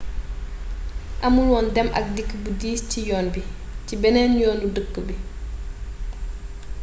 amulwoon 1.27 1.67
dem 1.75 1.89
ak 1.97 2.05
dikk 2.15 2.31
bu 2.41 2.49
diis 2.59 2.81
ci 2.89 2.99
yoon 3.09 3.27
bi 3.33 3.41
ci 3.85 3.93
benneen 4.01 4.33
yoonu 4.41 4.67
dëkk 4.75 4.95
bi 5.07 5.15